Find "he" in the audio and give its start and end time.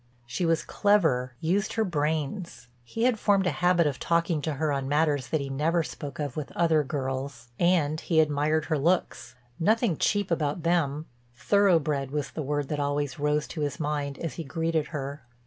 2.83-3.03, 5.41-5.47, 8.01-8.19, 14.33-14.43